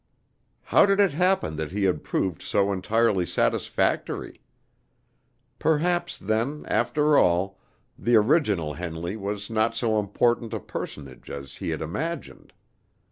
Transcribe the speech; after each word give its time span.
How 0.63 0.87
did 0.87 0.99
it 0.99 1.11
happen 1.11 1.57
that 1.57 1.71
he 1.71 1.83
had 1.83 2.03
proved 2.03 2.41
so 2.41 2.71
entirely 2.73 3.23
satisfactory? 3.23 4.41
Perhaps, 5.59 6.17
then, 6.17 6.65
after 6.67 7.19
all, 7.19 7.59
the 7.99 8.15
original 8.15 8.73
Henley 8.73 9.15
was 9.15 9.51
not 9.51 9.75
so 9.75 9.99
important 9.99 10.55
a 10.55 10.59
personage 10.59 11.29
as 11.29 11.57
he 11.57 11.69
had 11.69 11.83
imagined. 11.83 12.51